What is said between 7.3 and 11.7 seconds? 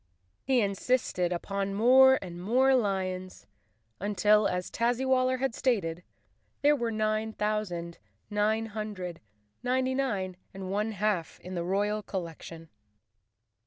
thousand nine hundred ninety nine and one half in the